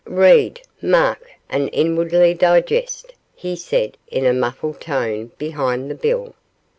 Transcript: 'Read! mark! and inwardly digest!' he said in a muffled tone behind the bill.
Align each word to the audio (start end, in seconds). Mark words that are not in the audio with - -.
'Read! 0.05 0.59
mark! 0.81 1.29
and 1.47 1.69
inwardly 1.71 2.33
digest!' 2.33 3.13
he 3.35 3.55
said 3.55 3.95
in 4.07 4.25
a 4.25 4.33
muffled 4.33 4.79
tone 4.81 5.29
behind 5.37 5.91
the 5.91 5.93
bill. 5.93 6.33